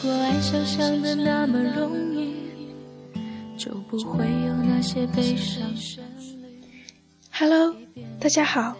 [0.00, 2.34] 果爱想象的那么容易，
[3.56, 5.62] 就不会有那些悲伤。
[7.30, 7.74] Hello，
[8.20, 8.76] 大家好，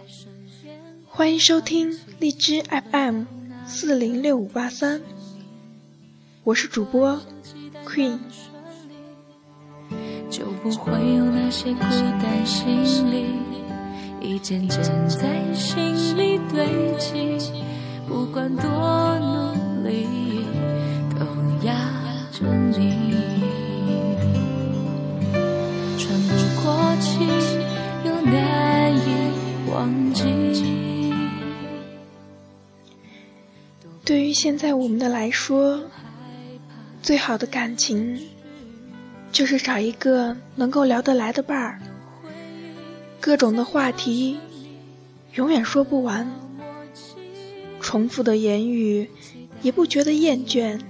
[1.07, 3.23] 欢迎收听荔枝 FM
[3.65, 5.01] 四零六五八三，
[6.43, 7.19] 我是主播
[7.85, 8.19] Queen。
[10.29, 12.45] 就不会有那些孤单
[14.21, 16.65] 一件件在心里堆
[16.97, 17.51] 积，
[18.07, 18.67] 不管多
[19.19, 20.24] 努力，
[34.35, 35.81] 现在我们的来说，
[37.01, 38.19] 最好的感情
[39.31, 41.79] 就是找一个能够聊得来的伴儿，
[43.21, 44.37] 各种的话题
[45.35, 46.29] 永远说不完，
[47.79, 49.09] 重复的言语
[49.61, 50.81] 也不觉得厌倦。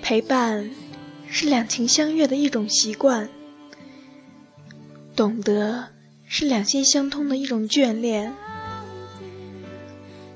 [0.00, 0.70] 陪伴
[1.28, 3.28] 是两情相悦的一种习惯，
[5.14, 5.88] 懂得
[6.24, 8.32] 是两心相通的一种眷恋。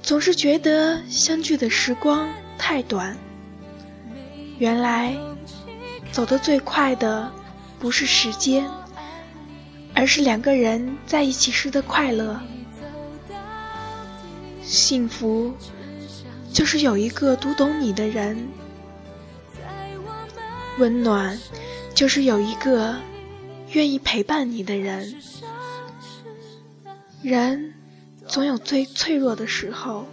[0.08, 3.14] 总是觉得相聚的时光太短，
[4.58, 5.14] 原来
[6.10, 7.30] 走得最快的
[7.78, 8.66] 不是时间，
[9.94, 12.40] 而是两个人在一起时的快乐。
[14.62, 15.52] 幸福
[16.54, 18.48] 就是有一个读懂你的人，
[20.78, 21.38] 温暖
[21.94, 22.96] 就是有一个
[23.72, 25.14] 愿意陪伴你的人。
[27.20, 27.74] 人。
[28.28, 30.06] 总有最脆弱的时候，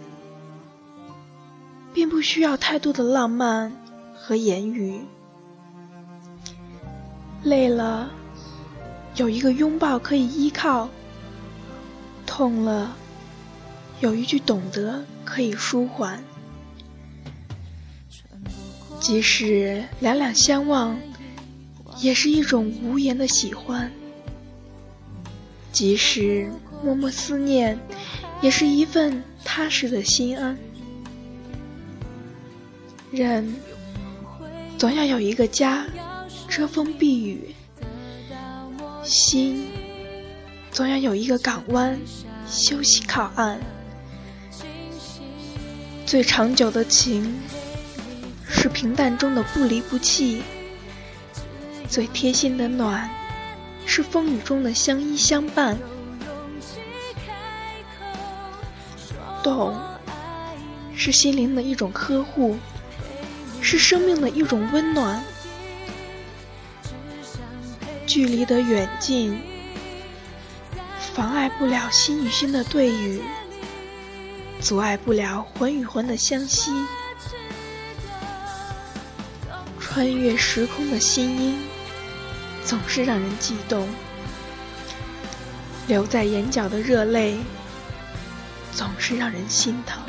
[1.92, 3.70] 并不需要太多的浪漫
[4.14, 5.00] 和言语。
[7.42, 8.10] 累了，
[9.16, 10.88] 有一个拥抱可以依靠；
[12.26, 12.96] 痛了，
[14.00, 16.24] 有一句懂得可以舒缓。
[18.98, 20.98] 即使两两相望，
[21.98, 23.88] 也是一种无言的喜欢；
[25.70, 26.50] 即使
[26.82, 27.78] 默默思念。
[28.42, 30.56] 也是一份踏实的心安。
[33.10, 33.56] 人
[34.76, 35.86] 总要有一个家，
[36.46, 37.54] 遮风避雨；
[39.02, 39.68] 心
[40.70, 41.98] 总要有一个港湾，
[42.46, 43.58] 休息靠岸。
[46.04, 47.34] 最长久的情，
[48.46, 50.42] 是平淡中的不离不弃；
[51.88, 53.08] 最贴心的暖，
[53.86, 55.78] 是风雨中的相依相伴。
[59.46, 59.80] 懂，
[60.96, 62.56] 是心灵的一种呵护，
[63.60, 65.22] 是生命的一种温暖。
[68.08, 69.40] 距离的远近，
[71.14, 73.22] 妨碍不了心与心的对语，
[74.60, 76.72] 阻碍不了魂与魂的相吸。
[79.78, 81.60] 穿越时空的心音，
[82.64, 83.88] 总是让人悸动。
[85.86, 87.38] 留在眼角的热泪。
[88.76, 90.02] 总是让人心疼，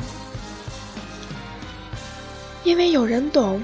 [2.64, 3.62] 因为有人懂，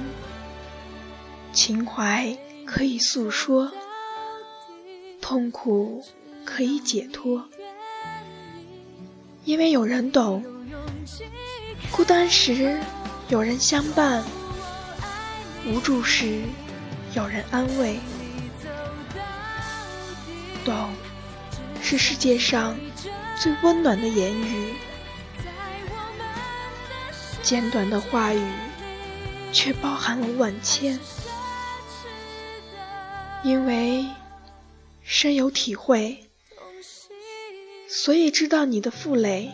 [1.52, 2.34] 情怀
[2.64, 3.70] 可以诉说，
[5.20, 6.02] 痛苦
[6.42, 7.46] 可以解脱。
[9.44, 10.42] 因为有人懂，
[11.92, 12.80] 孤单时
[13.28, 14.24] 有人相伴，
[15.66, 16.40] 无助时
[17.14, 18.00] 有人安慰。
[20.64, 20.88] 懂，
[21.82, 22.74] 是世界上
[23.38, 24.72] 最温暖的言语。
[27.44, 28.42] 简短的话语，
[29.52, 30.98] 却包含了万千。
[33.42, 34.06] 因为
[35.02, 36.24] 深有体会，
[37.86, 39.52] 所以知道你的负累，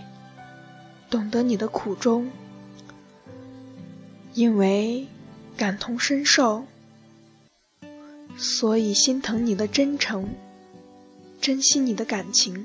[1.10, 2.30] 懂得你的苦衷。
[4.34, 5.08] 因为
[5.56, 6.64] 感同身受，
[8.36, 10.32] 所以心疼你的真诚，
[11.40, 12.64] 珍惜你的感情。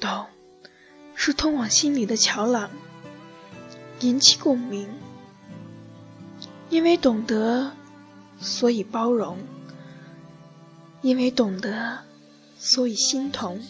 [0.00, 0.26] 懂。
[1.24, 2.68] 是通往心里的桥梁，
[4.00, 4.88] 引起共鸣。
[6.68, 7.70] 因为懂得，
[8.40, 9.36] 所以包容；
[11.00, 12.00] 因为懂得，
[12.58, 13.62] 所以心同。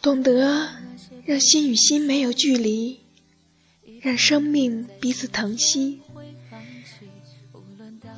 [0.00, 0.70] 懂得，
[1.24, 2.98] 让心与心没有距离，
[4.00, 6.00] 让生命彼此疼惜。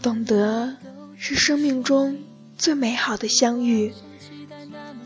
[0.01, 0.75] 懂得，
[1.19, 2.19] 是生命中
[2.57, 3.93] 最美好的相遇。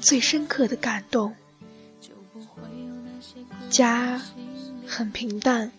[0.01, 1.35] 最深刻的感动，
[3.69, 4.21] 家
[4.87, 5.71] 很平淡，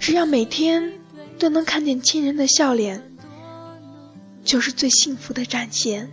[0.00, 0.92] 只要每天
[1.38, 3.02] 都能看见亲人的笑脸，
[4.42, 6.10] 就是最幸福的展现。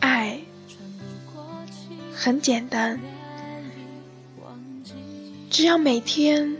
[0.00, 0.40] 爱
[2.12, 3.00] 很简单，
[5.48, 6.56] 只要每天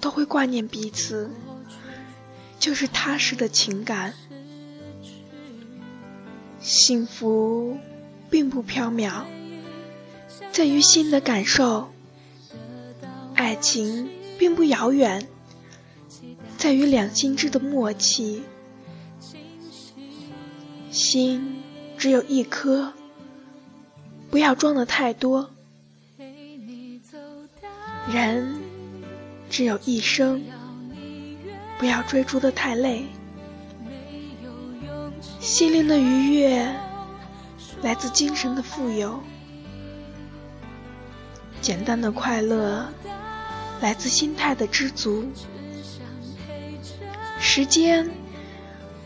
[0.00, 1.30] 都会挂念彼此，
[2.58, 4.14] 就是踏实的情感。
[6.66, 7.78] 幸福
[8.28, 9.22] 并不缥缈，
[10.50, 11.86] 在于心的感受；
[13.36, 15.28] 爱情并不遥远，
[16.58, 18.42] 在于两心之的默契。
[20.90, 21.62] 心
[21.96, 22.92] 只有一颗，
[24.28, 25.46] 不要装的太多；
[28.12, 28.56] 人
[29.48, 30.42] 只有一生，
[31.78, 33.06] 不要追逐的太累。
[35.46, 36.74] 心灵的愉悦
[37.80, 39.20] 来自精神的富有，
[41.60, 42.84] 简单的快乐
[43.80, 45.24] 来自心态的知足。
[47.38, 48.10] 时间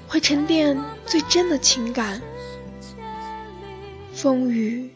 [0.08, 2.22] 会沉淀最真的情感，
[4.14, 4.94] 风雨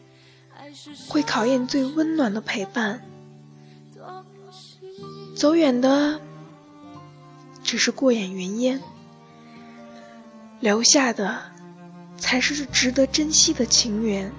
[1.07, 2.99] 会考验最温暖的陪伴。
[5.35, 6.19] 走远的
[7.63, 8.81] 只是过眼云烟。
[10.59, 11.39] 留下的
[12.17, 14.31] 才是值得珍惜的情缘。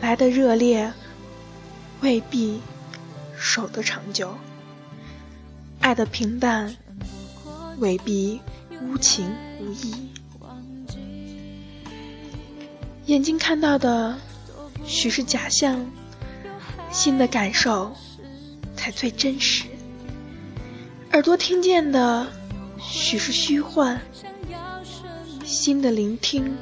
[0.00, 0.92] 来的热烈
[2.00, 2.60] 未必
[3.36, 4.36] 守得长久，
[5.80, 6.76] 爱的平淡
[7.78, 8.40] 未必
[8.82, 9.30] 无情
[9.60, 10.10] 无义。
[13.06, 14.16] 眼睛看到的
[14.84, 15.84] 许是假象，
[16.90, 17.94] 心的感受
[18.76, 19.64] 才最真实。
[21.12, 22.26] 耳朵听见的。
[22.86, 24.00] 许是虚幻，
[25.44, 26.56] 心的聆听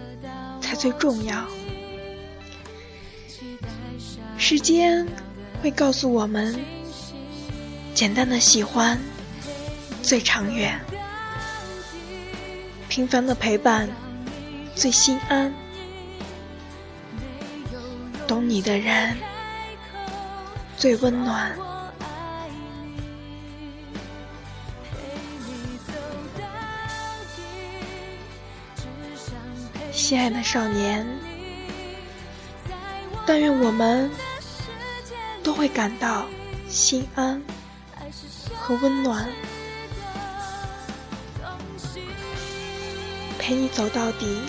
[0.60, 1.46] 才最重要。
[4.36, 5.06] 时间
[5.62, 6.58] 会告诉我们，
[7.94, 8.98] 简单的喜欢
[10.02, 10.80] 最长远，
[12.88, 13.88] 平凡的陪伴
[14.74, 15.52] 最心安，
[18.26, 19.16] 懂你的人
[20.76, 21.56] 最温暖。
[30.12, 31.06] 亲爱的少年，
[33.26, 34.10] 但愿我们
[35.42, 36.26] 都会感到
[36.68, 37.40] 心安
[38.54, 39.26] 和温暖，
[43.38, 44.42] 陪你走到底。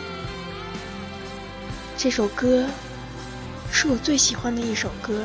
[1.95, 2.67] 这首歌
[3.71, 5.23] 是我最喜欢的一首歌，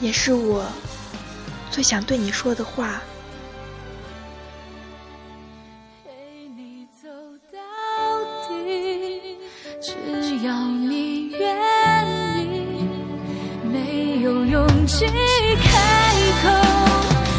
[0.00, 0.66] 也是我
[1.70, 3.00] 最想对你说的话。
[14.98, 15.12] 即开
[16.42, 16.50] 口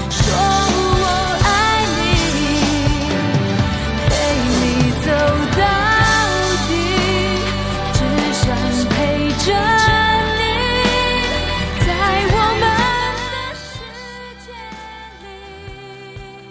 [0.09, 1.05] 说我
[1.43, 1.99] 爱你
[4.07, 4.09] 陪
[4.47, 4.63] 你
[5.03, 5.07] 走
[5.59, 5.61] 到
[6.69, 6.71] 底
[7.91, 7.99] 只
[8.31, 8.47] 想
[8.87, 8.95] 陪
[9.43, 9.51] 着
[10.39, 10.41] 你
[11.85, 11.87] 在
[12.31, 12.63] 我们
[13.33, 13.67] 的世
[14.45, 14.47] 界
[15.27, 15.27] 里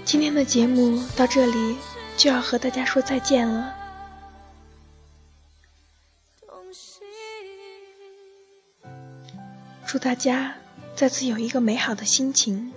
[0.05, 1.79] 今天的节目到这里
[2.19, 3.79] 就要和大家说再见了。
[9.87, 10.55] 祝大家
[10.99, 12.73] 再次有一个美好的心情，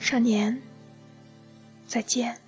[0.00, 0.60] 少年，
[1.86, 2.40] 再见。